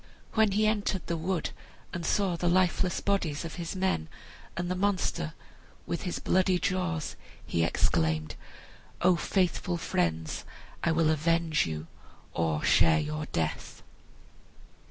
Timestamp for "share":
12.63-12.97